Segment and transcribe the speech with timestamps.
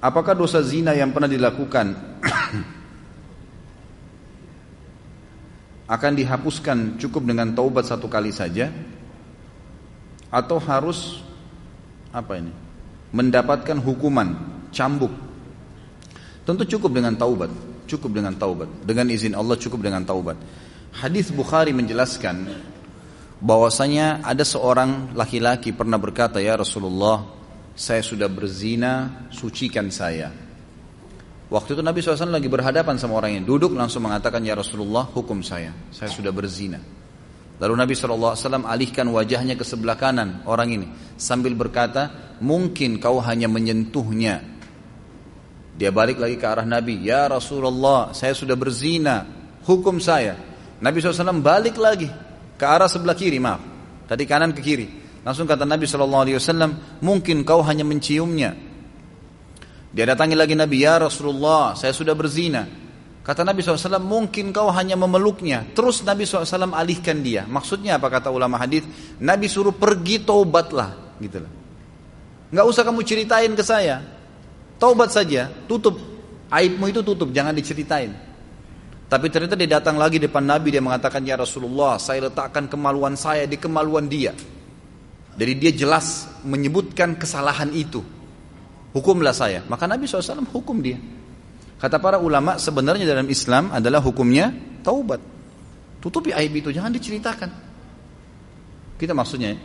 [0.00, 1.92] Apakah dosa zina yang pernah dilakukan
[5.94, 8.72] akan dihapuskan cukup dengan taubat satu kali saja?
[10.32, 11.20] Atau harus
[12.10, 12.52] apa ini
[13.12, 14.40] mendapatkan hukuman
[14.72, 15.12] cambuk?
[16.48, 17.50] Tentu cukup dengan taubat
[17.90, 18.70] cukup dengan taubat.
[18.86, 20.38] Dengan izin Allah cukup dengan taubat.
[20.94, 22.46] Hadis Bukhari menjelaskan
[23.42, 27.39] bahwasanya ada seorang laki-laki pernah berkata ya Rasulullah
[27.74, 30.50] saya sudah berzina sucikan saya
[31.50, 35.42] Waktu itu Nabi SAW lagi berhadapan sama orang yang duduk langsung mengatakan ya Rasulullah hukum
[35.42, 36.78] saya, saya sudah berzina.
[37.58, 40.86] Lalu Nabi SAW alihkan wajahnya ke sebelah kanan orang ini
[41.18, 44.46] sambil berkata mungkin kau hanya menyentuhnya.
[45.74, 49.26] Dia balik lagi ke arah Nabi, ya Rasulullah saya sudah berzina,
[49.66, 50.38] hukum saya.
[50.78, 52.06] Nabi SAW balik lagi
[52.54, 53.58] ke arah sebelah kiri, maaf,
[54.06, 54.99] tadi kanan ke kiri.
[55.20, 58.56] Langsung kata Nabi SAW, mungkin kau hanya menciumnya,
[59.90, 62.62] dia datangi lagi Nabi, ya Rasulullah, saya sudah berzina.
[63.20, 65.66] Kata Nabi SAW, mungkin kau hanya memeluknya.
[65.74, 67.42] Terus Nabi SAW alihkan dia.
[67.44, 68.86] Maksudnya apa kata ulama hadis?
[69.18, 71.18] Nabi suruh pergi taubatlah.
[71.18, 71.52] Gitu lah.
[72.54, 74.02] Nggak usah kamu ceritain ke saya.
[74.80, 75.98] Taubat saja, tutup.
[76.50, 78.10] Aibmu itu tutup, jangan diceritain.
[79.10, 83.44] Tapi ternyata dia datang lagi depan Nabi, dia mengatakan, Ya Rasulullah, saya letakkan kemaluan saya
[83.46, 84.34] di kemaluan dia.
[85.38, 88.02] Jadi dia jelas menyebutkan kesalahan itu
[88.94, 89.62] hukumlah saya.
[89.66, 90.98] Maka Nabi SAW hukum dia.
[91.80, 94.52] Kata para ulama sebenarnya dalam Islam adalah hukumnya
[94.84, 95.22] taubat.
[96.00, 97.50] Tutupi aib itu, jangan diceritakan.
[99.00, 99.56] Kita maksudnya